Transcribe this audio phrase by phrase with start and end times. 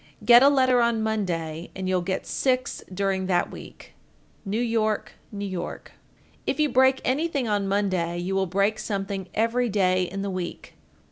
[0.19, 0.25] _1424.
[0.33, 3.93] Get a letter on Monday, and you'll get six during that week.
[4.43, 5.45] New York, N.Y.
[5.59, 5.99] 1425.
[6.47, 10.73] If you break anything on Monday, you will break something every day in the week.